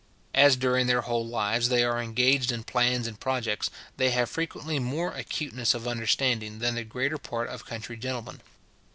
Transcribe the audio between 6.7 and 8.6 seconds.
the greater part of country gentlemen.